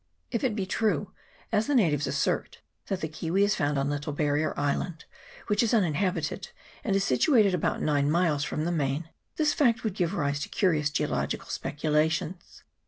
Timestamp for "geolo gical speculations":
10.89-12.63